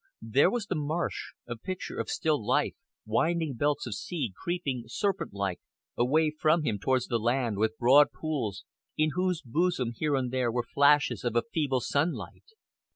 There 0.23 0.49
was 0.49 0.65
the 0.65 0.73
marsh 0.73 1.33
a 1.45 1.55
picture 1.55 1.99
of 1.99 2.09
still 2.09 2.43
life 2.43 2.73
winding 3.05 3.53
belts 3.53 3.85
of 3.85 3.93
sea 3.93 4.33
creeping, 4.35 4.85
serpent 4.87 5.31
like, 5.31 5.59
away 5.95 6.31
from 6.31 6.63
him 6.63 6.79
towards 6.79 7.05
the 7.05 7.19
land, 7.19 7.57
with 7.59 7.77
broad 7.77 8.11
pools, 8.11 8.63
in 8.97 9.11
whose 9.13 9.43
bosom, 9.43 9.91
here 9.95 10.15
and 10.15 10.31
there, 10.31 10.51
were 10.51 10.63
flashes 10.63 11.23
of 11.23 11.35
a 11.35 11.43
feeble 11.43 11.81
sunlight. 11.81 12.45